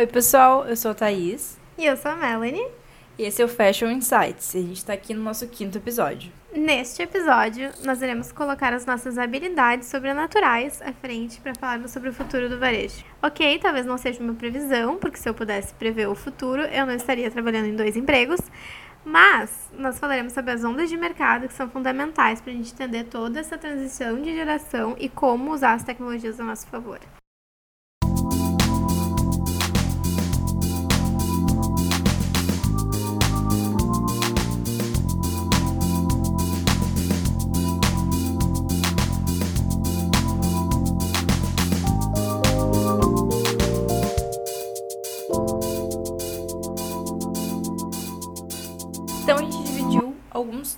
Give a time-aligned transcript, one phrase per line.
[0.00, 0.64] Oi, pessoal.
[0.64, 1.58] Eu sou a Thaís.
[1.76, 2.66] E eu sou a Melanie.
[3.18, 4.54] E esse é o Fashion Insights.
[4.54, 6.32] E a gente tá aqui no nosso quinto episódio.
[6.54, 12.14] Neste episódio, nós iremos colocar as nossas habilidades sobrenaturais à frente para falarmos sobre o
[12.14, 13.04] futuro do varejo.
[13.22, 16.94] Ok, talvez não seja uma previsão, porque se eu pudesse prever o futuro, eu não
[16.94, 18.40] estaria trabalhando em dois empregos.
[19.04, 23.04] Mas nós falaremos sobre as ondas de mercado que são fundamentais para a gente entender
[23.04, 27.00] toda essa transição de geração e como usar as tecnologias a nosso favor.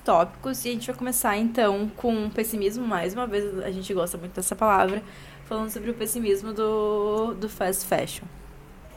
[0.05, 2.87] Tópicos e a gente vai começar então com pessimismo.
[2.87, 5.03] Mais uma vez, a gente gosta muito dessa palavra,
[5.45, 8.25] falando sobre o pessimismo do, do fast fashion.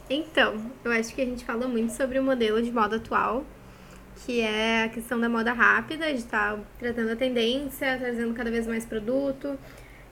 [0.10, 3.44] Então, eu acho que a gente fala muito sobre o modelo de moda atual,
[4.24, 8.68] que é a questão da moda rápida, de estar tratando a tendência, trazendo cada vez
[8.68, 9.58] mais produto,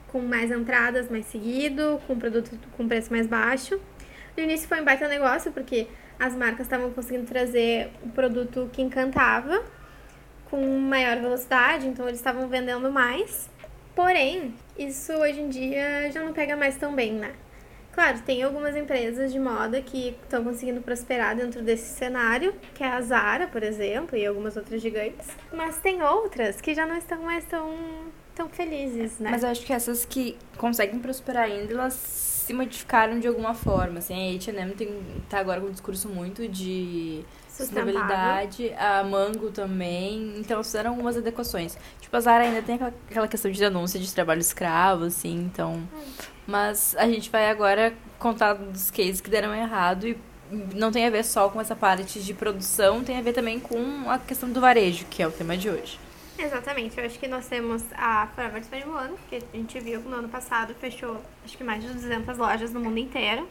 [0.07, 3.79] com mais entradas mais seguido, com produto com preço mais baixo.
[4.35, 5.87] No início foi um baita negócio, porque
[6.19, 9.63] as marcas estavam conseguindo trazer o produto que encantava,
[10.53, 13.49] com maior velocidade, então eles estavam vendendo mais.
[13.95, 17.33] Porém, isso hoje em dia já não pega mais tão bem, né?
[17.91, 22.87] Claro, tem algumas empresas de moda que estão conseguindo prosperar dentro desse cenário, que é
[22.87, 25.27] a Zara, por exemplo, e algumas outras gigantes.
[25.51, 27.75] Mas tem outras que já não estão mais tão,
[28.35, 29.31] tão felizes, né?
[29.31, 33.99] Mas eu acho que essas que conseguem prosperar ainda, elas se modificaram de alguma forma.
[33.99, 37.25] Assim, a H&M tem, tá agora com um discurso muito de.
[37.53, 40.33] Sustentabilidade, a Mango também.
[40.37, 41.77] Então, fizeram algumas adequações.
[42.01, 45.87] Tipo, a Zara ainda tem aquela, aquela questão de denúncia de trabalho escravo, assim, então...
[46.45, 50.17] Mas a gente vai agora contar dos cases que deram errado e
[50.75, 54.09] não tem a ver só com essa parte de produção, tem a ver também com
[54.09, 55.97] a questão do varejo, que é o tema de hoje.
[56.37, 60.29] Exatamente, eu acho que nós temos a Forever 21, que a gente viu no ano
[60.29, 63.47] passado, fechou acho que mais de 200 lojas no mundo inteiro.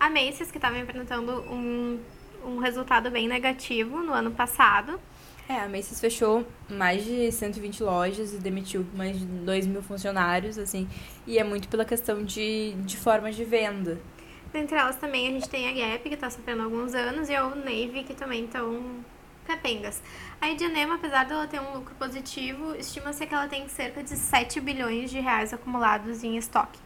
[0.00, 2.00] A Macy's, que estava enfrentando um,
[2.44, 4.98] um resultado bem negativo no ano passado.
[5.48, 10.56] É, a Macy's fechou mais de 120 lojas e demitiu mais de 2 mil funcionários,
[10.56, 10.88] assim,
[11.26, 14.00] e é muito pela questão de, de forma de venda.
[14.52, 17.44] Dentre elas também a gente tem a Gap, que está sofrendo alguns anos, e a
[17.44, 19.02] Old Navy, que também estão
[19.46, 20.00] capengas.
[20.40, 24.60] A H&M, apesar dela ter um lucro positivo, estima-se que ela tem cerca de 7
[24.60, 26.78] bilhões de reais acumulados em estoque.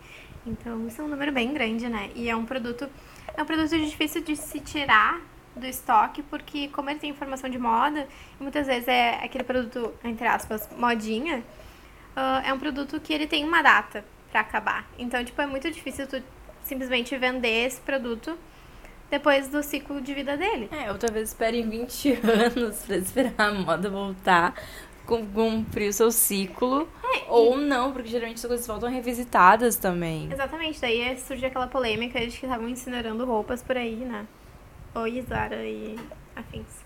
[0.46, 2.10] Então, isso é um número bem grande, né?
[2.14, 2.88] E é um produto,
[3.36, 5.20] é um produto difícil de se tirar
[5.56, 8.06] do estoque, porque como ele tem informação de moda,
[8.38, 11.42] e muitas vezes é aquele produto, entre aspas, modinha,
[12.14, 14.86] ah, é um produto que ele tem uma data pra acabar.
[14.98, 16.22] Então, tipo, é muito difícil tu
[16.64, 18.36] simplesmente vender esse produto
[19.10, 20.68] depois do ciclo de vida dele.
[20.72, 24.54] É, ou talvez esperem 20 anos pra esperar a moda voltar,
[25.06, 26.88] cum- cumprir o seu ciclo,
[27.28, 30.28] ou não, porque geralmente essas coisas voltam revisitadas também.
[30.30, 34.26] Exatamente, daí surge aquela polêmica de que estavam incinerando roupas por aí, né?
[34.96, 35.96] Oi, Zara e
[36.34, 36.84] afins.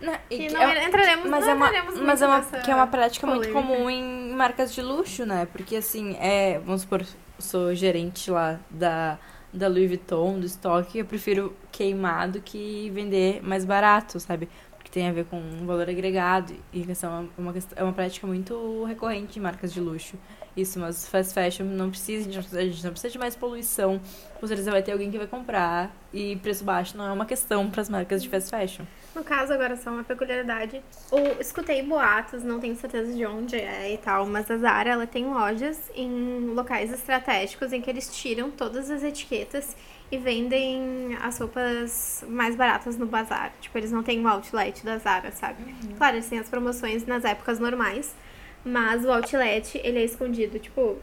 [0.00, 2.74] Não, e não é- entraremos- mas não é uma, mas muito é uma que é
[2.74, 3.62] uma prática muito polêmica.
[3.74, 5.46] comum em marcas de luxo, né?
[5.52, 7.04] Porque assim, é, vamos supor,
[7.38, 9.18] sou gerente lá da
[9.54, 14.48] da Louis Vuitton, do estoque, eu prefiro queimar do que vender mais barato, sabe?
[14.78, 17.92] Porque tem a ver com um valor agregado e questão é uma questão, é uma
[17.92, 20.16] prática muito recorrente em marcas de luxo.
[20.56, 24.00] Isso, mas fast fashion não precisa, a gente não precisa de mais poluição.
[24.38, 27.70] Com certeza vai ter alguém que vai comprar e preço baixo não é uma questão
[27.70, 28.84] para as marcas de fast fashion.
[29.14, 30.82] No caso, agora só uma peculiaridade.
[31.10, 35.06] Eu escutei boatos, não tenho certeza de onde é e tal, mas a Zara ela
[35.06, 39.74] tem lojas em locais estratégicos em que eles tiram todas as etiquetas
[40.10, 43.52] e vendem as roupas mais baratas no bazar.
[43.60, 45.74] Tipo, eles não têm um outlet da Zara, sabe?
[45.96, 48.14] Claro, eles têm as promoções nas épocas normais,
[48.64, 50.58] mas o outlet, ele é escondido.
[50.58, 50.96] Tipo,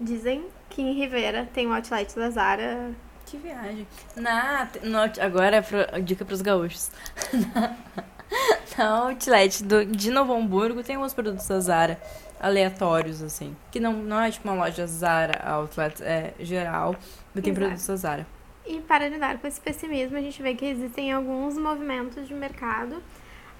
[0.00, 2.90] dizem que em Rivera tem um outlet da Zara
[3.24, 3.86] Que viagem.
[4.14, 6.90] Na, no, agora é pro, dica pros gaúchos.
[8.76, 12.00] Na Outlet do, de Novo Hamburgo tem uns produtos da Zara
[12.40, 13.56] aleatórios, assim.
[13.70, 16.94] Que não, não é tipo uma loja Zara Outlet, é geral,
[17.34, 17.54] mas tem Exato.
[17.54, 18.26] produtos da Zara.
[18.66, 23.00] E para lidar com esse pessimismo, a gente vê que existem alguns movimentos de mercado,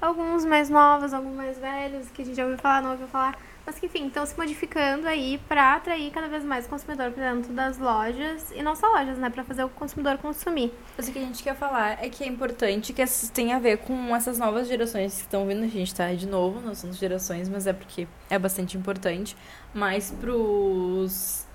[0.00, 3.38] alguns mais novos, alguns mais velhos, que a gente já ouviu falar, não ouviu falar,
[3.64, 7.52] mas que, enfim, estão se modificando aí para atrair cada vez mais consumidor para dentro
[7.52, 10.72] das lojas, e não só lojas, né, para fazer o consumidor consumir.
[10.96, 13.58] Mas o que a gente quer falar é que é importante que essas tem a
[13.58, 15.64] ver com essas novas gerações que estão vindo.
[15.64, 19.36] A gente tá de novo nas novas gerações, mas é porque é bastante importante.
[19.74, 21.45] Mas pros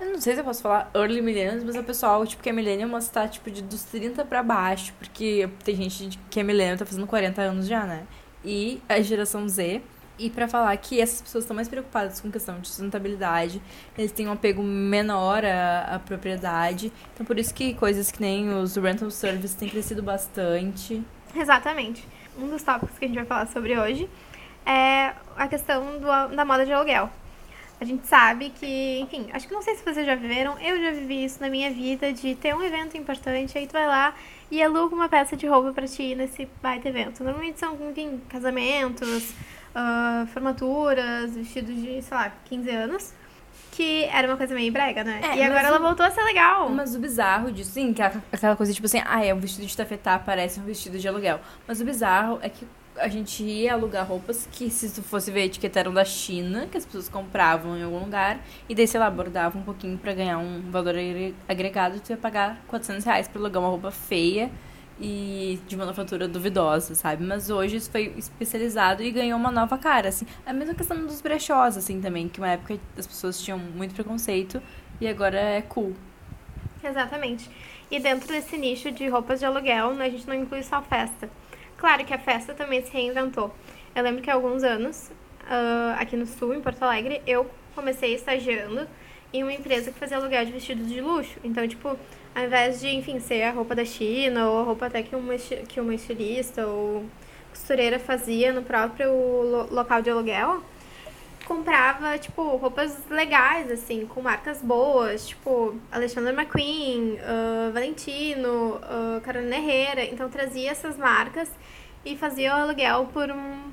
[0.00, 2.52] eu não sei se eu posso falar early millennials, mas o pessoal, tipo, que é
[2.52, 6.76] millennial, mas tá, tipo, de, dos 30 pra baixo, porque tem gente que é millennial,
[6.76, 8.06] tá fazendo 40 anos já, né?
[8.44, 9.82] E a geração Z.
[10.16, 13.60] E pra falar que essas pessoas estão mais preocupadas com questão de sustentabilidade,
[13.98, 16.92] eles têm um apego menor à, à propriedade.
[17.12, 21.02] Então, por isso que coisas que nem os rental service têm crescido bastante.
[21.34, 22.06] Exatamente.
[22.38, 24.08] Um dos tópicos que a gente vai falar sobre hoje
[24.64, 27.10] é a questão do, da moda de aluguel.
[27.80, 30.90] A gente sabe que, enfim, acho que não sei se vocês já viveram, eu já
[30.92, 34.14] vivi isso na minha vida, de ter um evento importante, aí tu vai lá
[34.50, 37.22] e aluga uma peça de roupa pra ti ir nesse baita evento.
[37.24, 39.30] Normalmente são, enfim, casamentos,
[39.74, 43.12] uh, formaturas, vestidos de, sei lá, 15 anos.
[43.72, 45.20] Que era uma coisa meio brega, né?
[45.22, 46.68] É, e agora ela o- voltou a ser legal.
[46.70, 49.66] Mas o bizarro disso, sim, que é aquela coisa tipo assim, ah, é um vestido
[49.66, 51.40] de tafetá, parece um vestido de aluguel.
[51.66, 52.64] Mas o bizarro é que
[52.96, 56.66] a gente ia alugar roupas que, se tu fosse ver, a etiqueta eram da China,
[56.70, 60.12] que as pessoas compravam em algum lugar, e daí, sei lá, bordavam um pouquinho pra
[60.14, 64.50] ganhar um valor agre- agregado, tu ia pagar 400 reais pra alugar uma roupa feia
[65.00, 67.24] e de manufatura duvidosa, sabe?
[67.24, 70.24] Mas hoje isso foi especializado e ganhou uma nova cara, assim.
[70.46, 74.62] A mesma questão dos brechós, assim, também, que uma época as pessoas tinham muito preconceito
[75.00, 75.94] e agora é cool.
[76.82, 77.50] Exatamente.
[77.90, 81.28] E dentro desse nicho de roupas de aluguel, né, a gente não inclui só festa.
[81.76, 83.52] Claro que a festa também se reinventou.
[83.94, 85.10] Eu lembro que há alguns anos,
[85.48, 88.86] ah, aqui no sul, em Porto Alegre, eu comecei estagiando
[89.32, 91.38] em uma empresa que fazia aluguel de vestidos de luxo.
[91.42, 91.96] Então, tipo,
[92.34, 95.34] ao invés de, enfim, ser a roupa da China ou a roupa até que uma,
[95.36, 97.04] que uma estilista ou
[97.50, 100.62] costureira fazia no próprio lo- local de aluguel,
[101.44, 109.56] comprava, tipo, roupas legais, assim, com marcas boas, tipo, Alexander McQueen, ah, Valentino, ah, Carolina
[109.56, 110.04] Herrera.
[110.04, 111.50] Então, trazia essas marcas
[112.04, 113.72] e fazia o aluguel por um-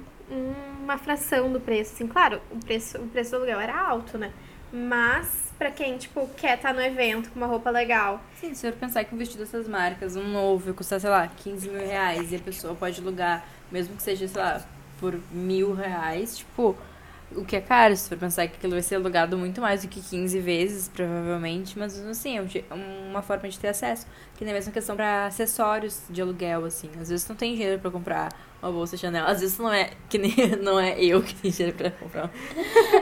[0.83, 1.93] uma fração do preço.
[1.93, 4.31] Assim, claro, o preço, o preço do aluguel era alto, né?
[4.73, 8.71] Mas, pra quem, tipo, quer estar no evento com uma roupa legal, Sim, se eu
[8.73, 12.35] pensar que um vestido dessas marcas, um novo, custa, sei lá, 15 mil reais e
[12.37, 14.61] a pessoa pode alugar, mesmo que seja, sei lá,
[14.99, 16.75] por mil reais, tipo,
[17.35, 19.87] o que é caro, se for pensar que aquilo vai ser alugado muito mais do
[19.87, 24.07] que 15 vezes, provavelmente, mas assim, é um uma forma de ter acesso.
[24.35, 26.89] Que nem a mesma questão pra acessórios de aluguel, assim.
[26.99, 28.29] Às vezes não tem dinheiro pra comprar
[28.61, 31.77] uma bolsa Chanel, às vezes não é, que nem, não é eu que tenho dinheiro
[31.77, 32.31] pra comprar.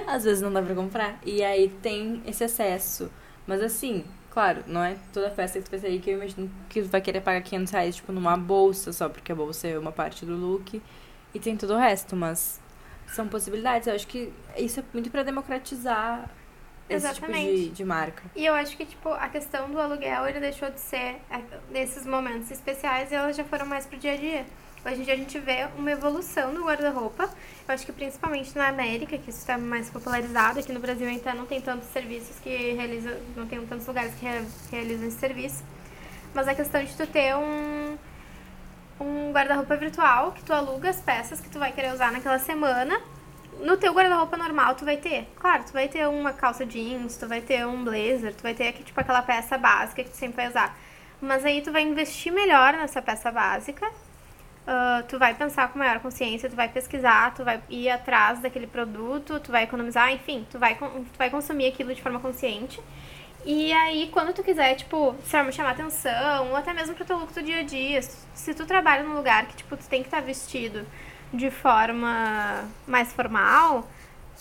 [0.08, 1.20] às vezes não dá pra comprar.
[1.26, 3.10] E aí tem esse acesso.
[3.48, 6.81] Mas assim, claro, não é toda festa que tu vai sair que eu imagino que
[6.81, 9.92] tu vai querer pagar 500 reais, tipo, numa bolsa só, porque a bolsa é uma
[9.92, 10.81] parte do look.
[11.34, 12.60] E tem todo o resto, mas
[13.14, 13.88] são possibilidades.
[13.88, 16.30] Eu acho que isso é muito pra democratizar
[16.90, 17.70] esse tipo de, Exatamente.
[17.70, 18.24] de marca.
[18.36, 22.06] E eu acho que, tipo, a questão do aluguel, ele deixou de ser é, nesses
[22.06, 24.46] momentos especiais e elas já foram mais pro dia a dia.
[24.86, 27.24] Hoje em dia a gente vê uma evolução do guarda-roupa.
[27.68, 30.58] Eu acho que principalmente na América, que isso está mais popularizado.
[30.60, 34.26] Aqui no Brasil ainda não tem tantos serviços que realizam, não tem tantos lugares que
[34.26, 35.64] re- realizam esse serviço.
[36.34, 37.98] Mas a questão de tu ter um
[39.40, 43.00] guarda-roupa virtual, que tu aluga as peças que tu vai querer usar naquela semana.
[43.62, 45.28] No teu guarda-roupa normal, tu vai ter.
[45.36, 48.68] Claro, tu vai ter uma calça jeans, tu vai ter um blazer, tu vai ter
[48.69, 50.78] aqui, tipo, aquela peça básica que tu sempre vai usar.
[51.22, 53.90] Mas aí tu vai investir melhor nessa peça básica.
[54.68, 58.68] ah, tu vai pensar com maior consciência, tu vai pesquisar, tu vai ir atrás daquele
[58.68, 62.80] produto, tu vai economizar, enfim, tu vai, tu vai consumir aquilo de forma consciente.
[63.46, 67.34] E aí, quando tu quiser, tipo, sabe, chamar atenção, ou até mesmo pro teu look
[67.34, 70.22] do dia a dia, se- tu trabalha num lugar que, tipo, tu tem que estar
[70.22, 70.86] vestido
[71.34, 73.88] de forma mais formal,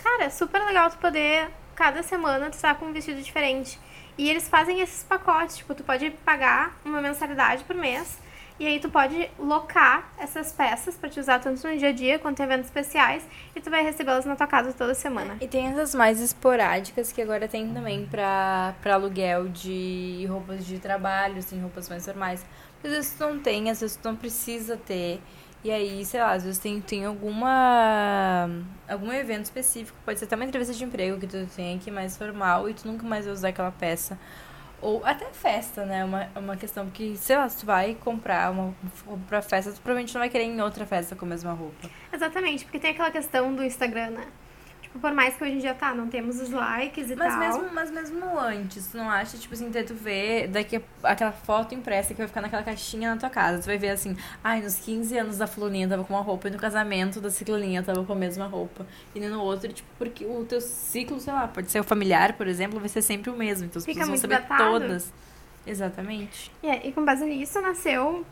[0.02, 3.78] cara, é super legal tu poder, cada semana, tu estar com um vestido diferente.
[4.16, 8.18] E eles fazem esses pacotes, tipo, tu pode pagar uma mensalidade por mês,
[8.58, 12.18] e aí tu pode locar essas peças pra te usar tanto no dia a dia
[12.18, 15.36] quanto em eventos especiais, e tu vai recebê-las na tua casa toda semana.
[15.40, 21.38] E tem essas mais esporádicas que agora tem também pra aluguel de roupas de trabalho,
[21.38, 22.44] assim, roupas mais formais.
[22.82, 25.20] Às vezes tu não tem, às vezes tu não precisa ter.
[25.64, 28.48] E aí, sei lá, às vezes tem, tem alguma.
[28.88, 32.16] algum evento específico, pode ser até uma entrevista de emprego que tu tem aqui mais
[32.16, 34.16] formal e tu nunca mais vai usar aquela peça.
[34.80, 36.04] Ou até festa, né?
[36.04, 38.74] Uma, uma questão que, sei lá, se tu vai comprar uma
[39.06, 41.88] roupa pra festa, tu provavelmente não vai querer em outra festa com a mesma roupa.
[42.12, 44.26] Exatamente, porque tem aquela questão do Instagram, né?
[44.88, 47.38] Tipo, por mais que hoje em dia tá, não temos os likes e Mas tal.
[47.40, 50.80] mesmo, mas mesmo antes, tu não acha, tipo assim, tu ver daqui a-
[51.12, 53.62] aquela foto impressa que vai ficar naquela caixinha na tua casa.
[53.62, 56.48] Tu vai ver assim, ai, nos 15 anos da fulaninha eu tava com uma roupa,
[56.48, 58.86] e no casamento da ciclaninha eu tava com a mesma roupa.
[59.14, 62.46] E no outro, tipo, porque o teu ciclo, sei lá, pode ser o familiar, por
[62.46, 63.66] exemplo, vai ser sempre o mesmo.
[63.66, 64.70] Então as Fica pessoas vão saber datado.
[64.80, 65.12] todas.
[65.66, 66.50] Exatamente.
[66.62, 68.24] É, e com base nisso nasceu,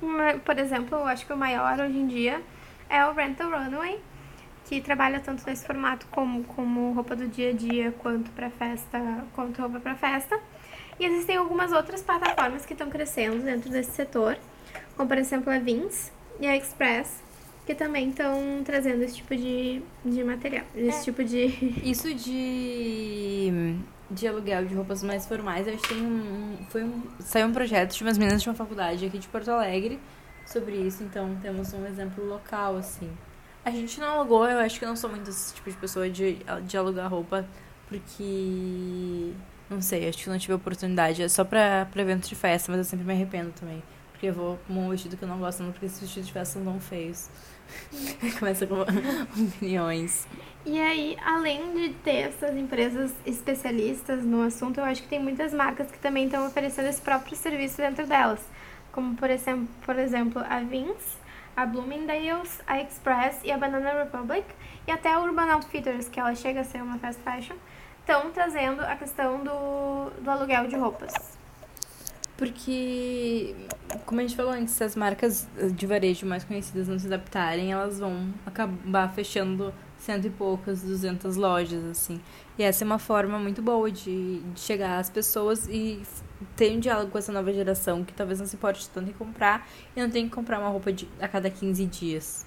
[0.44, 2.40] por exemplo, eu acho que o maior hoje em dia
[2.88, 4.00] é o Rental Runway,
[4.66, 9.24] que trabalha tanto nesse formato como, como roupa do dia a dia, quanto para festa,
[9.32, 10.38] quanto roupa para festa.
[10.98, 14.36] E existem algumas outras plataformas que estão crescendo dentro desse setor,
[14.96, 17.22] como por exemplo a Vince e a Express,
[17.64, 21.46] que também estão trazendo esse tipo de, de material, esse tipo de...
[21.84, 23.76] Isso de,
[24.10, 26.56] de aluguel de roupas mais formais, eu acho que tem um.
[26.70, 27.02] Foi um.
[27.20, 29.98] Saiu um projeto de umas meninas de uma faculdade aqui de Porto Alegre
[30.44, 33.10] sobre isso, então temos um exemplo local, assim.
[33.66, 36.08] A gente não alugou, eu acho que eu não sou muito esse tipo de pessoa
[36.08, 37.44] de, de alugar roupa,
[37.88, 39.32] porque.
[39.68, 41.20] Não sei, acho que não tive oportunidade.
[41.20, 43.82] É só pra, pra evento de festa, mas eu sempre me arrependo também.
[44.12, 46.32] Porque eu vou com um vestido que eu não gosto, não, porque esses vestidos de
[46.32, 47.28] festa são tão feios.
[48.38, 48.82] Começa com
[49.34, 50.28] opiniões.
[50.64, 55.52] E aí, além de ter essas empresas especialistas no assunto, eu acho que tem muitas
[55.52, 58.40] marcas que também estão oferecendo esse próprio serviço dentro delas.
[58.92, 61.15] Como, por exemplo, por exemplo a Vince,
[61.56, 64.44] a Bloomingdale's, a Express e a Banana Republic,
[64.86, 67.56] e até a Urban Outfitters, que ela chega a ser uma fast fashion,
[68.00, 71.36] estão trazendo a questão do, do aluguel de roupas.
[72.36, 73.56] Porque,
[74.04, 77.72] como a gente falou antes, se as marcas de varejo mais conhecidas não se adaptarem,
[77.72, 82.20] elas vão acabar fechando cento e poucas, duzentas lojas, assim.
[82.58, 86.02] E essa é uma forma muito boa de, de chegar às pessoas e
[86.56, 89.66] ter um diálogo com essa nova geração, que talvez não se importe tanto em comprar
[89.94, 92.46] e não tem que comprar uma roupa de, a cada 15 dias.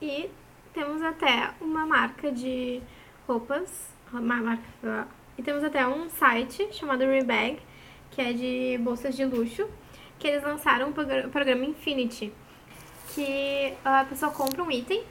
[0.00, 0.28] E
[0.74, 2.80] temos até uma marca de
[3.26, 5.06] roupas, uma marca,
[5.38, 7.58] e temos até um site chamado Rebag,
[8.10, 9.68] que é de bolsas de luxo,
[10.18, 12.32] que eles lançaram um progra- programa Infinity,
[13.14, 15.02] que a pessoa compra um item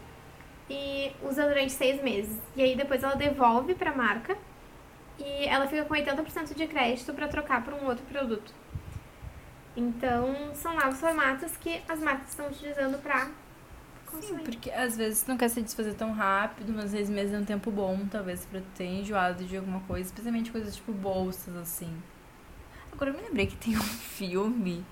[0.70, 2.38] e usa durante seis meses.
[2.56, 4.38] E aí depois ela devolve para a marca
[5.26, 8.54] e ela fica com 80% de crédito para trocar por um outro produto.
[9.76, 13.30] Então, são novos formatos que as marcas estão utilizando para
[14.06, 14.44] consumir.
[14.44, 17.46] Porque às vezes tu não quer se desfazer tão rápido, mas seis meses é um
[17.46, 21.92] tempo bom, talvez, pra ter enjoado de alguma coisa, especialmente coisas tipo bolsas, assim.
[22.92, 24.86] Agora eu me lembrei que tem um filme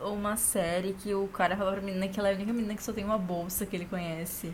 [0.00, 2.74] ou uma série que o cara fala pra menina que ela é a única menina
[2.74, 4.52] que só tem uma bolsa que ele conhece.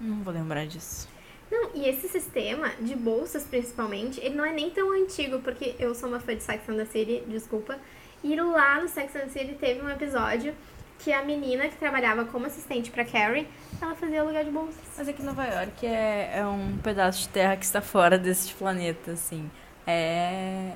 [0.00, 1.08] Não vou lembrar disso.
[1.52, 5.94] Não, e esse sistema de bolsas, principalmente, ele não é nem tão antigo, porque eu
[5.94, 7.78] sou uma fã de Sex and the City, desculpa.
[8.24, 10.54] E lá no Sex and the City teve um episódio
[11.00, 13.46] que a menina que trabalhava como assistente pra Carrie,
[13.82, 14.80] ela fazia aluguel de bolsas.
[14.96, 18.54] Mas aqui em Nova York é, é um pedaço de terra que está fora desse
[18.54, 19.50] planeta, assim.
[19.86, 20.72] É,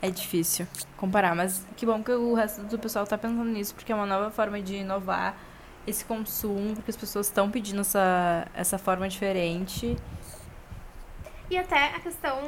[0.00, 0.64] é difícil
[0.96, 4.06] comparar, mas que bom que o resto do pessoal tá pensando nisso, porque é uma
[4.06, 5.36] nova forma de inovar
[5.86, 9.96] esse consumo, porque as pessoas estão pedindo essa, essa forma diferente.
[11.50, 12.38] E até a questão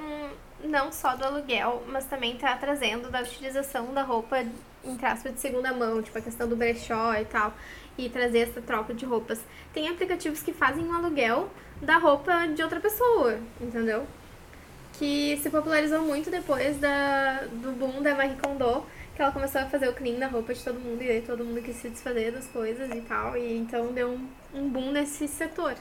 [0.64, 4.44] não só do aluguel, mas também tá trazendo da utilização da roupa
[4.84, 7.52] em traço de segunda mão, tipo a questão do brechó e tal,
[7.98, 9.40] e trazer essa troca de roupas.
[9.74, 14.06] Tem aplicativos que fazem um aluguel da roupa de outra pessoa, entendeu?
[14.92, 19.66] Que se popularizou muito depois da, do boom da Marie Kondo, que ela começou a
[19.66, 22.30] fazer o clean da roupa de todo mundo, e aí todo mundo quis se desfazer
[22.30, 25.74] das coisas e tal, e então deu um, um boom nesse setor.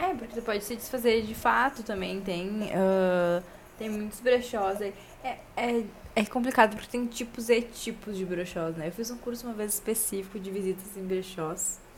[0.00, 2.20] É, porque você pode se desfazer de fato também.
[2.20, 3.42] Tem, ah,
[3.76, 4.94] tem muitos brechós aí.
[5.24, 8.88] É, é, é complicado porque tem tipos e tipos de brechós, né?
[8.88, 11.80] Eu fiz um curso uma vez específico de visitas em brechós.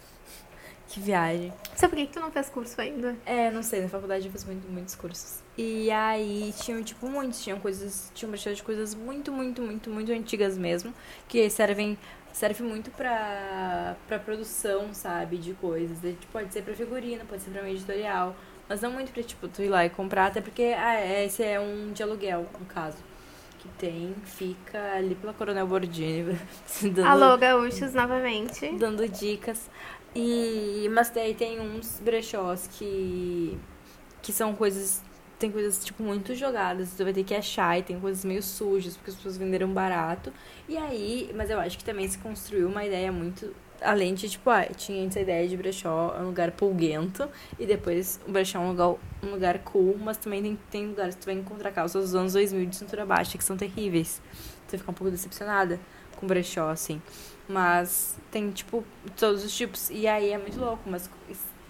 [0.89, 1.53] Que viagem.
[1.77, 3.17] Sabe por que, que tu não fez curso ainda?
[3.25, 5.39] É, não sei, na faculdade eu fiz muito, muitos cursos.
[5.57, 10.11] E aí tinham, tipo, muitos, tinham coisas, tinham brechó de coisas muito, muito, muito, muito
[10.11, 10.93] antigas mesmo,
[11.29, 11.97] que servem,
[12.33, 15.99] serve muito pra, pra produção, sabe, de coisas.
[16.05, 18.35] E, tipo, pode ser pra figurino, pode ser pra meio editorial,
[18.69, 21.43] mas não muito pra, tipo, tu ir lá e comprar, até porque, ah, é, esse
[21.43, 22.99] é um de aluguel, no caso.
[23.59, 26.39] Que tem, fica ali pela Coronel Bordini,
[26.83, 28.71] dando, Alô, gaúchos, novamente.
[28.79, 29.69] dando dicas.
[30.15, 33.57] E mas daí tem uns brechós que
[34.23, 35.03] que são coisas
[35.41, 38.95] tem coisas tipo muito jogadas, você vai ter que achar e tem coisas meio sujas
[38.97, 40.31] porque as pessoas venderam barato.
[40.69, 44.51] E aí, mas eu acho que também se construiu uma ideia muito além de tipo,
[44.51, 47.27] ah, tinha antes a ideia de brechó um lugar pulguento
[47.59, 51.15] e depois o brechó é um lugar, um lugar cool, mas também tem, tem lugares
[51.15, 54.21] que tu vai encontrar calças dos anos 2000 de cintura baixa que são terríveis.
[54.69, 55.81] Você fica um pouco decepcionada
[56.17, 57.01] com brechó assim.
[57.49, 58.85] Mas tem, tipo,
[59.17, 59.91] todos os tipos.
[59.91, 61.11] E aí é muito louco, mas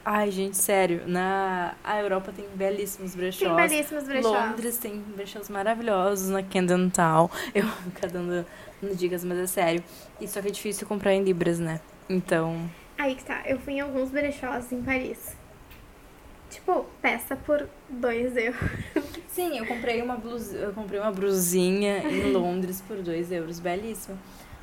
[0.05, 3.49] Ai, gente, sério, na a Europa tem belíssimos brechós.
[3.49, 4.33] Tem belíssimos brechós.
[4.33, 7.29] Londres tem brechós maravilhosos na Camden Town.
[7.55, 8.47] Eu vou ficar dando
[8.95, 9.85] dicas, mas é sério.
[10.21, 11.81] E só que é difícil comprar em libras, né?
[12.09, 12.69] Então,
[13.01, 15.35] Aí que tá, eu fui em alguns brechós em Paris.
[16.51, 18.61] Tipo, peça por 2 euros.
[19.27, 24.19] sim, eu comprei uma blusa, eu comprei uma brusinha em Londres por 2 euros, belíssima.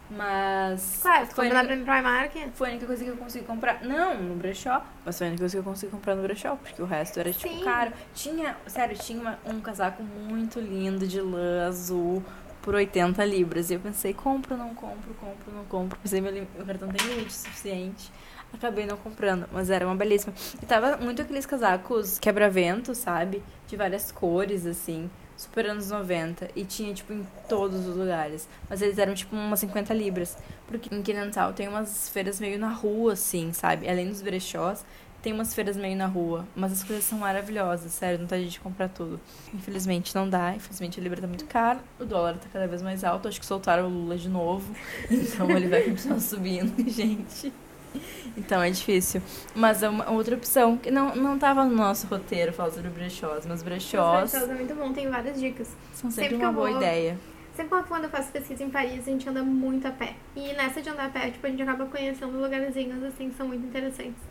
[0.09, 2.35] Mas Claro, tu foi, a compra na única, Primark.
[2.53, 3.83] foi a única coisa que eu consegui comprar.
[3.83, 6.81] Não, no brechó, mas foi a única coisa que eu consegui comprar no brechó, porque
[6.81, 7.63] o resto era tipo Sim.
[7.63, 7.91] caro.
[8.15, 12.23] Tinha, sério, tinha uma- um casaco muito lindo de lã azul
[12.61, 13.69] por 80 libras.
[13.69, 15.99] E eu pensei, compro, não compro, compro, não compro.
[15.99, 18.11] Pensei, meu, meu cartão tem limite suficiente.
[18.53, 20.33] Acabei não comprando, mas era uma belíssima.
[20.61, 23.43] E tava muito aqueles casacos quebra-vento, sabe?
[23.67, 25.09] De várias cores, assim.
[25.37, 26.49] Super anos 90.
[26.55, 28.49] E tinha, tipo, em todos os lugares.
[28.67, 30.35] Mas eles eram, tipo, umas 50 libras.
[30.67, 33.87] Porque em Quinantal tem umas feiras meio na rua, assim, sabe?
[33.87, 34.83] Além dos brechós,
[35.21, 36.45] tem umas feiras meio na rua.
[36.55, 38.19] Mas as coisas são maravilhosas, sério.
[38.19, 39.19] Não tá gente comprar tudo.
[39.53, 40.55] Infelizmente não dá.
[40.55, 41.79] Infelizmente a libra tá muito cara.
[41.99, 43.27] O dólar tá cada vez mais alto.
[43.27, 44.73] Acho que soltaram o Lula de novo.
[45.09, 47.53] Então ele vai continuar subindo, gente.
[48.37, 49.19] Então é difícil.
[49.55, 53.45] Mas é uma outra opção que não, não tava no nosso roteiro falar sobre brechós,
[53.47, 55.67] mas Os brechós brechós é muito bom, tem várias dicas.
[55.93, 57.17] são sempre sempre uma boa vou- ideia.
[57.55, 60.13] Sempre quando eu faço pesquisa em Paris, a gente anda muito a pé.
[60.35, 63.47] E nessa de andar a pé, tipo, a gente acaba conhecendo lugarzinhos, assim, que são
[63.47, 64.21] muito interessantes.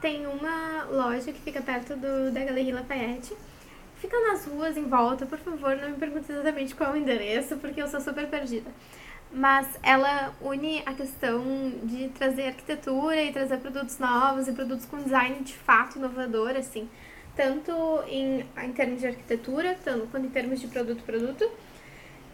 [0.00, 3.34] Tem uma loja que fica perto do, da Galeria Lafayette.
[3.96, 7.56] Fica nas ruas em volta, por favor, não me pergunte exatamente qual é o endereço,
[7.56, 8.70] porque eu sou super perdida.
[9.32, 11.42] Mas ela une a questão
[11.84, 16.88] de trazer arquitetura e trazer produtos novos e produtos com design de fato inovador, assim.
[17.34, 17.72] Tanto
[18.06, 21.50] em, em termos de arquitetura, tanto quanto em termos de produto-produto.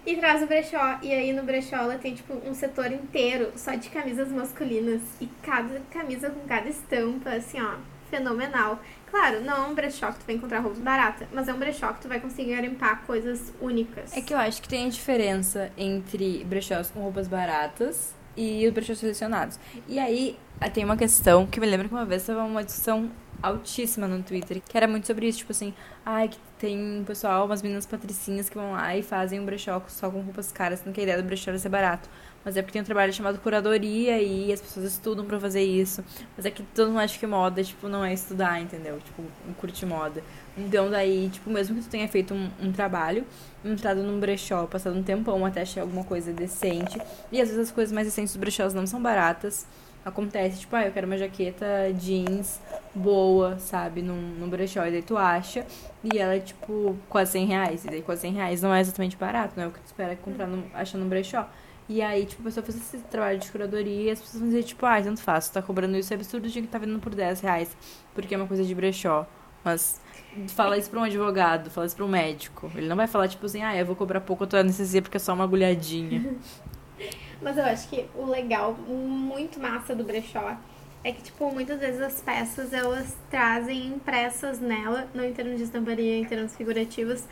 [0.05, 0.99] E traz o brechó.
[1.01, 5.03] E aí no brechó ela tem tipo um setor inteiro só de camisas masculinas.
[5.21, 7.77] E cada camisa com cada estampa, assim, ó,
[8.11, 8.81] fenomenal.
[9.11, 11.93] Claro, não é um brechó que tu vai encontrar roupa barata, mas é um brechó
[11.93, 14.17] que tu vai conseguir garimpar coisas únicas.
[14.17, 18.73] É que eu acho que tem a diferença entre brechós com roupas baratas e os
[18.73, 19.59] brechós selecionados.
[19.89, 20.39] E aí
[20.73, 23.11] tem uma questão que me lembra que uma vez tava uma discussão
[23.43, 25.73] altíssima no Twitter, que era muito sobre isso, tipo assim,
[26.05, 30.11] ai, que tem pessoal, umas meninas patricinhas que vão lá e fazem um brechó só
[30.11, 32.09] com roupas caras, sendo que a ideia do brechó era ser barato.
[32.49, 36.03] Mas é porque tem um trabalho chamado curadoria e as pessoas estudam pra fazer isso.
[36.35, 38.99] Mas é que todo mundo acha que moda, tipo, não é estudar, entendeu?
[39.05, 40.23] Tipo, um curte moda.
[40.57, 43.27] Então daí, tipo, mesmo que tu tenha feito um, um trabalho,
[43.63, 46.99] entrado num brechó, passado um tempão até achar alguma coisa decente.
[47.31, 49.67] E às vezes as coisas mais decentes dos brechós não são baratas.
[50.03, 51.67] Acontece, tipo, ah, eu quero uma jaqueta
[51.99, 52.63] jeans
[52.95, 54.87] boa, sabe, num, num brechó.
[54.87, 55.67] E daí tu acha,
[56.03, 57.85] e ela é, tipo, quase 100 reais.
[57.85, 60.17] E daí quase 100 reais não é exatamente barato, não é o que tu espera
[60.17, 61.47] comprar num, achando num brechó.
[61.89, 64.63] E aí, tipo, a pessoa faz esse trabalho de curadoria e as pessoas vão dizer,
[64.63, 67.41] tipo, ah, tanto faz, tá cobrando isso, é absurdo de que tá vendendo por 10
[67.41, 67.75] reais,
[68.15, 69.27] porque é uma coisa de brechó.
[69.65, 70.01] Mas
[70.49, 72.71] fala isso pra um advogado, fala isso pra um médico.
[72.75, 75.17] Ele não vai falar, tipo assim, ah, eu vou cobrar pouco a tua anestesia porque
[75.17, 76.37] é só uma agulhadinha.
[77.41, 80.57] Mas eu acho que o legal, muito massa do brechó,
[81.05, 85.63] é que, tipo, muitas vezes as peças, elas trazem impressas nela, não em termos de
[85.63, 87.25] estamparia, em termos figurativos,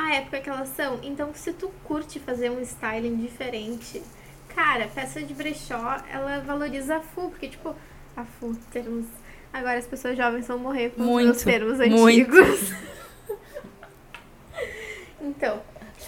[0.00, 0.98] a época que elas são.
[1.02, 4.02] Então, se tu curte fazer um styling diferente,
[4.48, 7.74] cara, peça de brechó, ela valoriza a full, porque, tipo,
[8.16, 9.06] a full, termos...
[9.52, 12.72] Agora as pessoas jovens vão morrer com Muito, os termos antigos.
[15.20, 15.60] então,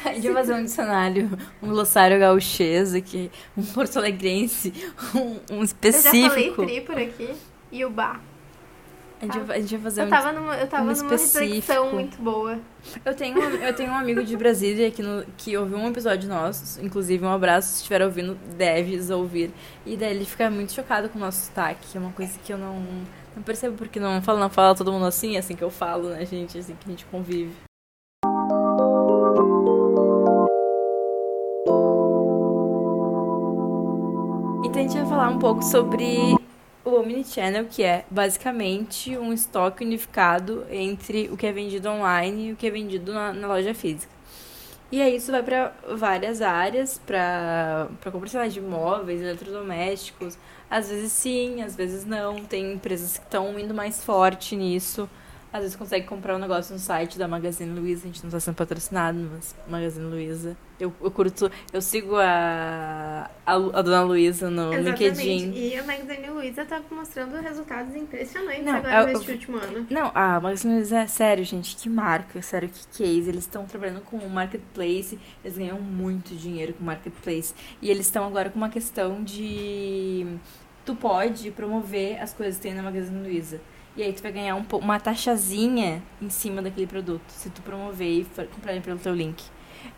[0.02, 4.72] vai fazer um dicionário, um glossário gauchês aqui, um porto-alegrense,
[5.14, 6.64] um, um eu já falei específico.
[6.64, 7.34] tri por aqui,
[7.70, 8.20] e o bar.
[9.22, 11.10] A gente, vai, a gente vai fazer Eu um tava numa, eu tava um numa
[11.10, 12.58] reflexão muito boa.
[13.04, 16.28] Eu tenho, um- eu tenho um amigo de Brasília que, no, que ouviu um episódio
[16.28, 19.52] nosso, inclusive um abraço, se estiver ouvindo, deves ouvir.
[19.86, 22.52] E daí ele fica muito chocado com o nosso sotaque, que é uma coisa que
[22.52, 22.74] eu não,
[23.36, 26.08] não percebo, porque não fala, não fala todo mundo assim, é assim que eu falo,
[26.08, 26.56] né, gente?
[26.56, 27.52] É assim que a gente convive.
[34.64, 36.34] Então a gente vai falar um pouco sobre
[36.84, 42.52] o Omnichannel, que é basicamente um estoque unificado entre o que é vendido online e
[42.52, 44.12] o que é vendido na, na loja física.
[44.90, 50.36] E aí isso vai para várias áreas, para compra de móveis, eletrodomésticos.
[50.68, 52.44] Às vezes sim, às vezes não.
[52.44, 55.08] Tem empresas que estão indo mais forte nisso.
[55.52, 58.40] Às vezes consegue comprar um negócio no site da Magazine Luiza, a gente não tá
[58.40, 60.56] sendo patrocinado, mas Magazine Luiza.
[60.80, 65.04] Eu, eu curto, eu sigo a, a, a dona Luiza no Exatamente.
[65.22, 65.52] LinkedIn.
[65.54, 69.86] E a Magazine Luiza tá mostrando resultados impressionantes Não, agora eu- neste último ano.
[69.90, 73.28] Não, a Magazine Luiza é sério, gente, que marca, sério, que case.
[73.28, 77.54] Eles estão trabalhando com o marketplace, eles ganham muito dinheiro com o marketplace.
[77.82, 80.26] E eles estão agora com uma questão de.
[80.84, 83.60] Tu pode promover as coisas que tem na Magazine Luiza.
[83.96, 88.08] E aí tu vai ganhar um, uma taxazinha em cima daquele produto, se tu promover
[88.20, 89.42] e for comprar pelo teu link.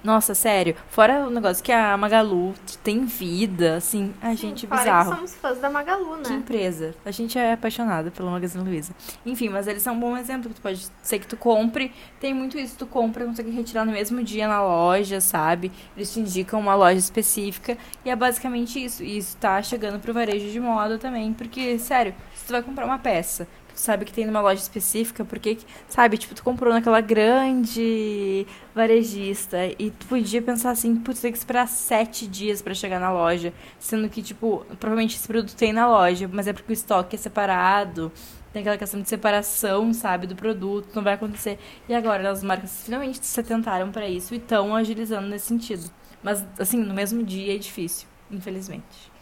[0.03, 0.75] Nossa, sério.
[0.89, 4.15] Fora o negócio que a Magalu tem vida, assim.
[4.21, 5.11] Ai, gente, Fora bizarro.
[5.11, 6.37] que somos fãs da Magalu, Que né?
[6.37, 6.95] empresa.
[7.05, 8.95] A gente é apaixonada pela Magazine Luiza.
[9.27, 10.49] Enfim, mas eles são um bom exemplo.
[10.49, 11.93] que Tu pode ser que tu compre.
[12.19, 12.77] Tem muito isso.
[12.79, 15.71] Tu compra, consegue retirar no mesmo dia na loja, sabe?
[15.95, 17.77] Eles te indicam uma loja específica.
[18.05, 19.03] E é basicamente isso.
[19.03, 21.33] E isso tá chegando pro varejo de moda também.
[21.35, 25.25] Porque, sério, se tu vai comprar uma peça que sabe que tem numa loja específica,
[25.25, 25.59] porque,
[25.89, 31.39] sabe, tipo, tu comprou naquela grande varejista e tu podia pensar assim, putz, tem que
[31.39, 35.87] esperar sete dias pra chegar na loja, sendo que, tipo, provavelmente esse produto tem na
[35.87, 38.13] loja, mas é porque o estoque é separado,
[38.53, 41.59] tem aquela questão de separação, sabe, do produto, não vai acontecer.
[41.89, 45.91] E agora as marcas finalmente se atentaram pra isso e estão agilizando nesse sentido.
[46.23, 49.14] Mas, assim, no mesmo dia é difícil, infelizmente.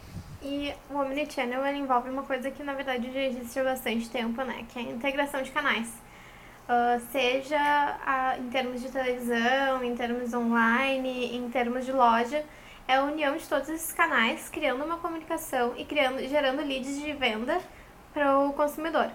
[0.43, 4.43] E o Omnichannel ele envolve uma coisa que na verdade já existe há bastante tempo,
[4.43, 4.65] né?
[4.69, 5.89] Que é a integração de canais.
[6.67, 7.57] Ah, seja
[8.05, 12.43] a- em termos de televisão, em termos online, em termos de loja,
[12.87, 17.13] é a união de todos esses canais, criando uma comunicação e criando, gerando leads de
[17.13, 17.59] venda
[18.13, 19.09] para o consumidor.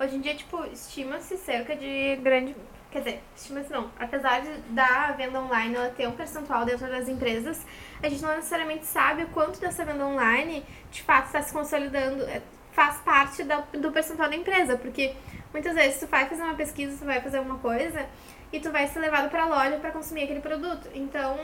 [0.00, 2.54] Hoje em dia, tipo, estima-se cerca de grande.
[2.92, 3.90] Quer dizer, estima-se não.
[3.98, 7.64] Apesar da venda online ela ter um percentual dentro das empresas,
[8.02, 12.22] a gente não necessariamente sabe o quanto dessa venda online de fato está se consolidando,
[12.24, 14.76] é, faz parte da, do percentual da empresa.
[14.76, 15.14] Porque
[15.54, 18.06] muitas vezes tu vai fazer uma pesquisa, tu vai fazer uma coisa
[18.52, 20.86] e tu vai ser levado para a loja para consumir aquele produto.
[20.92, 21.38] Então,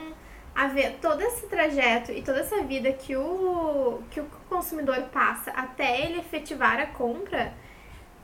[0.54, 5.50] a ver todo esse trajeto e toda essa vida que o, que o consumidor passa
[5.52, 7.54] até ele efetivar a compra,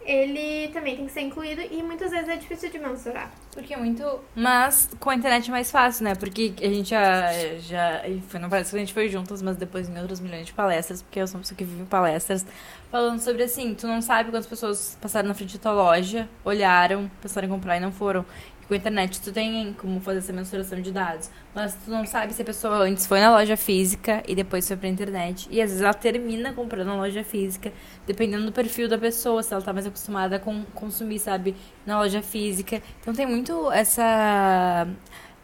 [0.05, 3.31] ele também tem que ser incluído e muitas vezes é difícil de mensurar.
[3.53, 4.05] Porque é muito.
[4.35, 6.15] Mas com a internet é mais fácil, né?
[6.15, 7.33] Porque a gente já.
[7.59, 10.53] já foi, não parece que a gente foi juntas, mas depois em outros milhões de
[10.53, 12.45] palestras, porque eu sou uma pessoa que vive em palestras,
[12.91, 17.11] falando sobre assim: tu não sabe quantas pessoas passaram na frente da tua loja, olharam,
[17.23, 18.25] pensaram em comprar e não foram.
[18.65, 21.31] E com a internet tu tem como fazer essa mensuração de dados.
[21.55, 24.77] Mas tu não sabe se a pessoa antes foi na loja física e depois foi
[24.77, 25.47] pra internet.
[25.51, 27.73] E às vezes ela termina comprando na loja física,
[28.07, 32.23] dependendo do perfil da pessoa, se ela tá mais acostumada com, consumir, sabe, na loja
[32.23, 32.83] física.
[33.01, 34.87] Então tem muito essa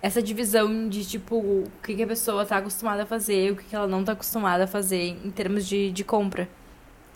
[0.02, 3.64] essa divisão de tipo o que, que a pessoa tá acostumada a fazer, o que,
[3.64, 6.48] que ela não tá acostumada a fazer em termos de, de compra.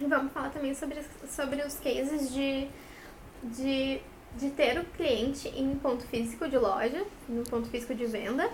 [0.01, 2.69] E vamos falar também sobre, sobre os cases de,
[3.43, 4.01] de,
[4.37, 8.51] de ter o cliente em ponto físico de loja, no ponto físico de venda,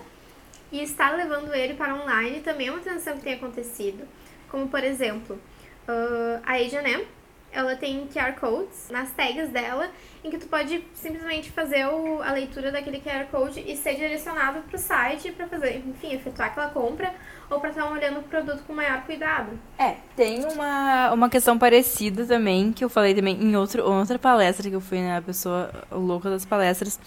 [0.71, 4.07] e estar levando ele para online também é uma transição que tem acontecido.
[4.49, 5.39] Como, por exemplo,
[5.87, 7.05] ah, a H&M,
[7.51, 9.89] ela tem QR Codes nas tags dela,
[10.23, 14.61] em que tu pode simplesmente fazer o, a leitura daquele QR Code e ser direcionado
[14.61, 17.13] para o site para fazer, enfim, efetuar aquela compra
[17.49, 19.59] ou para estar olhando o produto com maior cuidado.
[19.77, 24.69] É, tem uma, uma questão parecida também, que eu falei também em outro, outra palestra
[24.69, 26.99] que eu fui, né, a pessoa louca das palestras,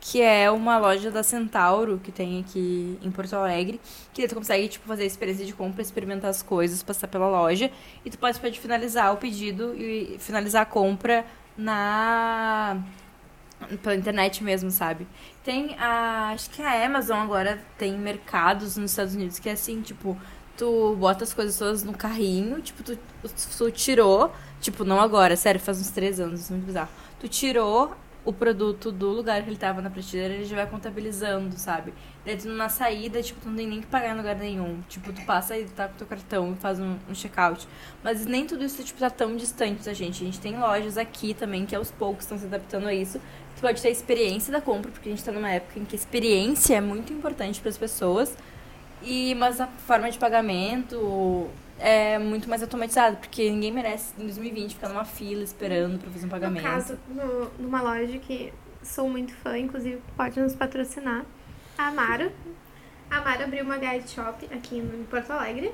[0.00, 3.80] que é uma loja da Centauro, que tem aqui em Porto Alegre,
[4.14, 7.70] que tu consegue, tipo, fazer a experiência de compra, experimentar as coisas, passar pela loja,
[8.04, 11.24] e tu pode, pode finalizar o pedido e finalizar a compra
[11.56, 12.82] na
[13.82, 15.06] pela internet mesmo, sabe?
[15.44, 16.30] Tem a.
[16.32, 20.16] Acho que a Amazon agora tem mercados nos Estados Unidos que é assim, tipo,
[20.56, 22.98] tu bota as coisas todas no carrinho, tipo, tu,
[23.58, 26.88] tu tirou, tipo, não agora, sério, faz uns três anos, é muito bizarro.
[27.18, 31.56] Tu tirou o produto do lugar que ele tava na prateleira, ele já vai contabilizando,
[31.58, 31.94] sabe?
[32.24, 34.80] Daí tu na saída, tipo, tu não tem nem que pagar em lugar nenhum.
[34.88, 37.66] Tipo, tu passa e tá com teu cartão e faz um, um check-out.
[38.02, 40.22] Mas nem tudo isso, tipo, tá tão distante da gente.
[40.22, 43.18] A gente tem lojas aqui também que aos poucos estão se adaptando a isso.
[43.56, 45.96] Tu pode ter a experiência da compra, porque a gente tá numa época em que
[45.96, 48.36] a experiência é muito importante para as pessoas.
[49.02, 51.48] E, mas a forma de pagamento
[51.80, 56.26] é muito mais automatizada, porque ninguém merece em 2020 ficar numa fila esperando para fazer
[56.26, 56.62] um pagamento.
[56.62, 61.24] No caso, no, numa loja que sou muito fã, inclusive pode nos patrocinar,
[61.78, 62.30] a Amaro.
[63.10, 65.72] A Amaro abriu uma guide shop aqui em Porto Alegre,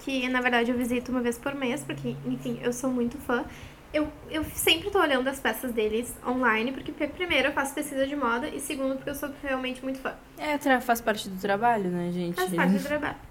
[0.00, 3.44] que na verdade eu visito uma vez por mês, porque, enfim, eu sou muito fã.
[3.92, 8.14] Eu, eu sempre tô olhando as peças deles online, porque primeiro eu faço pesquisa de
[8.14, 10.14] moda e segundo porque eu sou realmente muito fã.
[10.38, 12.36] É, faz parte do trabalho, né, gente?
[12.36, 13.29] Faz parte do trabalho.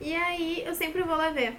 [0.00, 1.56] E aí eu sempre vou lá ver.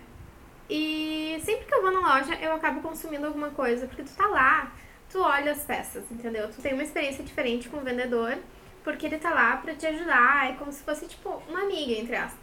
[0.69, 4.25] E sempre que eu vou na loja, eu acabo consumindo alguma coisa, porque tu tá
[4.27, 4.71] lá,
[5.11, 6.49] tu olha as peças, entendeu?
[6.49, 8.37] Tu tem uma experiência diferente com o vendedor,
[8.83, 12.15] porque ele tá lá pra te ajudar, é como se fosse tipo uma amiga, entre
[12.15, 12.39] aspas.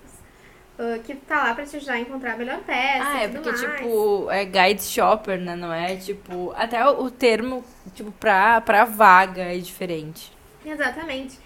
[0.79, 3.05] ah, que tá lá pra te ajudar a encontrar a melhor peça.
[3.05, 3.61] Ah, é porque, mais.
[3.61, 5.57] tipo, é guide shopper, né?
[5.57, 6.53] Não é, tipo...
[6.57, 10.33] Até o, o termo, tipo, pra, pra vaga é diferente.
[10.65, 11.39] Exatamente.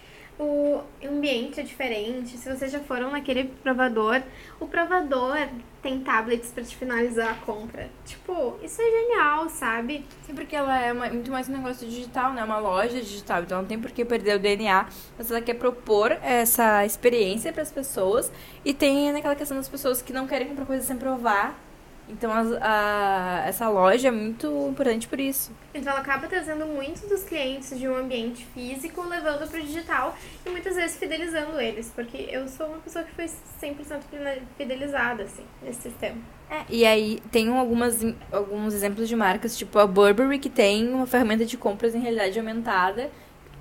[0.42, 2.36] O ambiente é diferente.
[2.36, 4.20] Se vocês já foram naquele provador,
[4.58, 5.36] o provador
[5.80, 7.88] tem tablets para te finalizar a compra.
[8.04, 10.04] Tipo, isso é genial, sabe?
[10.26, 12.42] Sim, porque ela é uma- muito mais um negócio digital, né?
[12.44, 13.42] Uma loja digital.
[13.42, 14.86] Então não tem por que perder o DNA.
[15.18, 18.30] Mas ela quer propor essa experiência para as pessoas.
[18.64, 21.58] E tem naquela questão das pessoas que não querem comprar coisa sem provar.
[22.12, 25.50] Então as- a- essa loja é muito importante por isso.
[25.74, 30.14] Então ela acaba trazendo muitos dos clientes de um ambiente físico, levando para o digital
[30.44, 33.24] e muitas vezes fidelizando eles, porque eu sou uma pessoa que foi
[33.60, 34.02] 100%
[34.58, 36.16] fidelizada assim nesse sistema.
[36.50, 41.06] É, e aí tem algumas, alguns exemplos de marcas, tipo a Burberry, que tem uma
[41.06, 43.10] ferramenta de compras em realidade aumentada.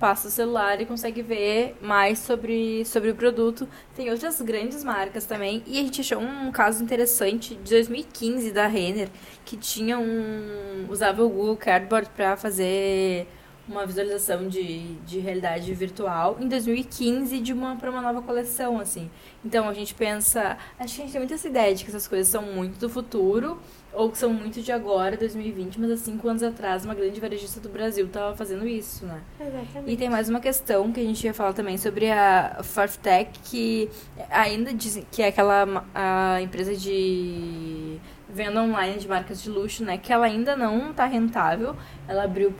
[0.02, 3.68] Passa o celular e consegue ver mais sobre, sobre o produto.
[3.94, 5.62] Tem outras grandes marcas também.
[5.64, 9.08] E a gente achou um caso interessante de 2015 da Renner,
[9.44, 10.88] que tinha um.
[10.90, 13.28] usava o Google Cardboard para fazer
[13.68, 19.08] uma visualização de, de realidade virtual em 2015 de uma para uma nova coleção assim.
[19.44, 22.08] Então a gente pensa, acho que a gente tem muita essa ideia de que essas
[22.08, 23.56] coisas são muito do futuro
[23.92, 27.60] ou que são muito de agora, 2020, mas há cinco anos atrás uma grande varejista
[27.60, 29.20] do Brasil estava fazendo isso, né?
[29.38, 29.92] Exatamente.
[29.92, 33.90] E tem mais uma questão que a gente ia falar também sobre a Farftech, que
[34.30, 37.98] ainda diz que é aquela a empresa de
[38.32, 39.98] venda online de marcas de luxo, né?
[39.98, 41.76] Que ela ainda não está rentável.
[42.08, 42.52] Ela abriu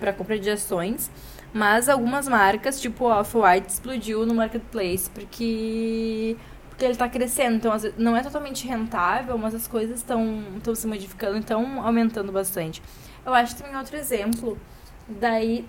[0.00, 1.10] para compra de ações.
[1.52, 6.36] Mas algumas marcas, tipo Off-White, explodiu no marketplace porque
[6.80, 7.56] porque ele está crescendo.
[7.56, 10.42] Então, vezes, não é totalmente rentável, mas as coisas estão
[10.74, 12.82] se modificando, estão aumentando bastante.
[13.24, 14.58] Eu acho também outro exemplo
[15.06, 15.66] daí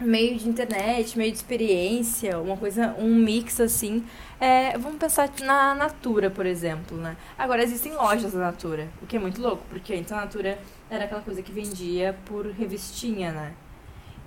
[0.00, 4.02] meio de internet, meio de experiência, uma coisa, um mix assim.
[4.40, 7.18] É, vamos pensar na Natura, por exemplo, né?
[7.36, 10.58] Agora existem lojas da Natura, o que é muito louco, porque antes a Natura
[10.88, 13.52] era aquela coisa que vendia por revistinha, né?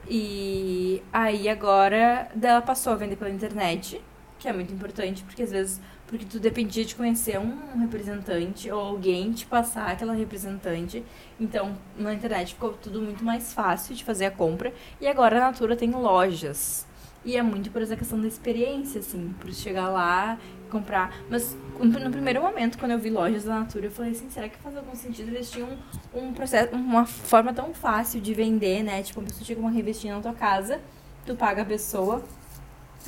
[0.08, 4.00] E aí agora dela passou a vender pela internet,
[4.40, 8.80] que é muito importante, porque às vezes porque tu dependia de conhecer um representante ou
[8.80, 11.04] alguém te passar aquela representante.
[11.38, 14.74] Então, na internet ficou tudo muito mais fácil de fazer a compra.
[15.02, 16.88] E agora a Natura tem lojas.
[17.26, 20.38] E é muito por essa questão da experiência, assim, por chegar lá
[20.70, 21.14] comprar.
[21.30, 24.58] Mas no primeiro momento, quando eu vi lojas da Natura, eu falei assim, será que
[24.58, 25.30] faz algum sentido?
[25.30, 25.70] Eles tinham
[26.14, 29.04] um processo, uma forma tão fácil de vender, né?
[29.04, 30.80] Tipo, a pessoa chega uma revistinha na tua casa,
[31.26, 32.24] tu paga a pessoa,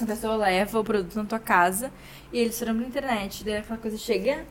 [0.03, 1.91] a pessoa leva o produto na tua casa
[2.31, 3.43] e eles foram pra internet.
[3.43, 4.45] Daí aquela coisa chega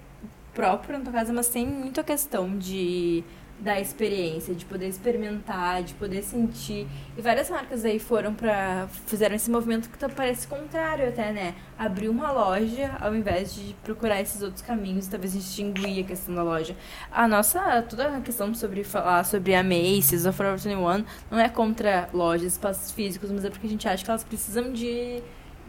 [0.54, 3.24] próprio na tua casa, mas tem muito a questão de
[3.60, 6.86] da experiência, de poder experimentar, de poder sentir.
[7.16, 8.86] E várias marcas aí foram pra.
[9.06, 11.54] fizeram esse movimento que tá- parece contrário até, né?
[11.76, 16.42] Abrir uma loja ao invés de procurar esses outros caminhos, talvez distinguir a questão da
[16.42, 16.76] loja.
[17.10, 17.82] A nossa.
[17.82, 22.52] toda a questão sobre falar sobre a Macy's ou Forever 21 não é contra lojas,
[22.52, 25.20] espaços físicos, mas é porque a gente acha que elas precisam de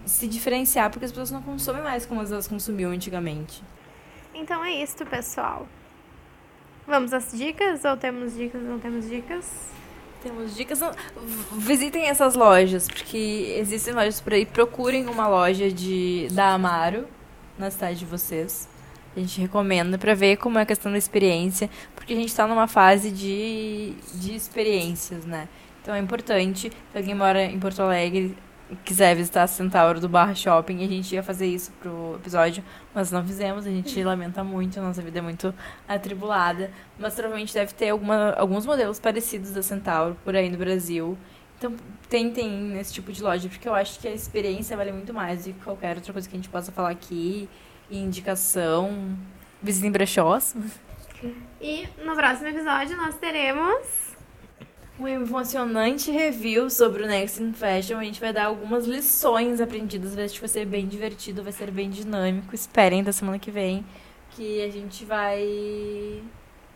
[0.09, 3.63] se diferenciar porque as pessoas não consomem mais como elas consumiam antigamente.
[4.33, 5.67] Então é isso, pessoal.
[6.87, 7.85] Vamos às dicas?
[7.85, 9.69] Ou temos dicas, não temos dicas?
[10.23, 10.81] Temos dicas.
[11.53, 14.45] Visitem essas lojas, porque existem lojas por aí.
[14.45, 17.07] Procurem uma loja de da Amaro
[17.57, 18.67] na cidade de vocês.
[19.15, 22.47] A gente recomenda pra ver como é a questão da experiência, porque a gente tá
[22.47, 25.47] numa fase de, de experiências, né?
[25.81, 26.71] Então é importante.
[26.91, 28.37] Se alguém mora em Porto Alegre
[28.83, 33.11] quiser visitar a Centauro do Barra Shopping, a gente ia fazer isso pro episódio, mas
[33.11, 33.65] não fizemos.
[33.65, 35.53] A gente lamenta muito, a nossa vida é muito
[35.87, 36.71] atribulada.
[36.97, 41.17] Mas provavelmente deve ter alguma, alguns modelos parecidos da Centauro por aí no Brasil.
[41.57, 41.75] Então
[42.07, 45.53] tentem nesse tipo de loja, porque eu acho que a experiência vale muito mais do
[45.53, 47.49] que qualquer outra coisa que a gente possa falar aqui.
[47.91, 49.17] Indicação.
[49.61, 50.55] Visitem brechós.
[51.59, 54.08] E no próximo episódio nós teremos.
[54.99, 57.97] Um emocionante review sobre o Next in Fashion.
[57.99, 60.13] A gente vai dar algumas lições aprendidas.
[60.13, 62.53] Vai ser bem divertido, vai ser bem dinâmico.
[62.53, 63.85] Esperem da semana que vem
[64.31, 65.41] que a gente vai.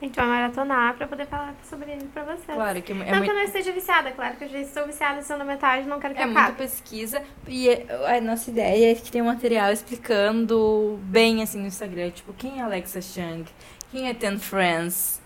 [0.01, 2.43] A gente vai maratonar pra poder falar sobre ele pra vocês.
[2.55, 3.23] Claro que é, não muito.
[3.23, 5.97] que eu não esteja viciada, claro que eu já estou viciada em segunda metade, não
[5.99, 6.57] quero que É muita acabe.
[6.57, 7.85] pesquisa e é-
[8.17, 12.59] a nossa ideia é que tem um material explicando bem assim no Instagram, tipo, quem
[12.59, 13.45] é Alexa Chung,
[13.91, 15.21] quem é Ten Friends,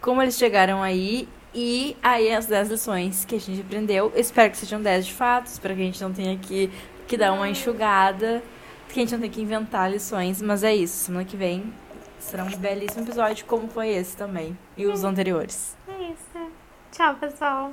[0.00, 4.12] como eles chegaram aí e aí as 10 lições que a gente aprendeu.
[4.14, 6.70] Espero que sejam 10 de fato, espero que a gente não tenha que,
[7.06, 8.42] que dar uma enxugada,
[8.88, 11.72] que a gente não tenha que inventar lições, mas é isso, semana que vem
[12.18, 15.76] será um belíssimo episódio, como foi esse também, e os anteriores.
[15.88, 16.52] É isso.
[16.92, 17.72] Tchau, pessoal.